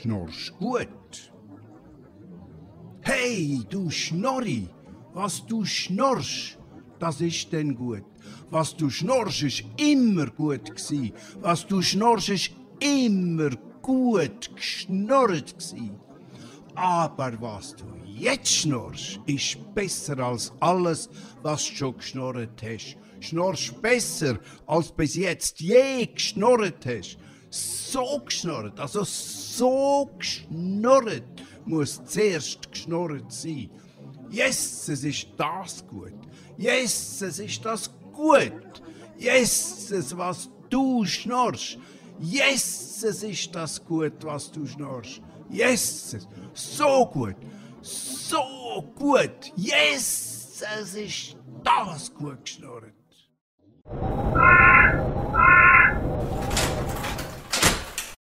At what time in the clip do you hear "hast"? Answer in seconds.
22.62-22.96, 26.86-27.18